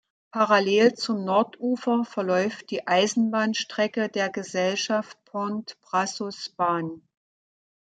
Parallel 0.31 0.95
zum 0.95 1.25
Nordufer 1.25 2.05
verläuft 2.05 2.71
die 2.71 2.87
Eisenbahnstrecke 2.87 4.09
der 4.09 4.31
Gesellschaft 4.31 5.23
Pont–Brassus-Bahn. 5.25 7.03